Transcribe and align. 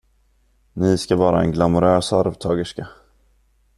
Ni 0.73 0.97
ska 0.97 1.15
vara 1.15 1.41
en 1.41 1.51
glamourös 1.51 2.13
arvtagerska. 2.13 2.87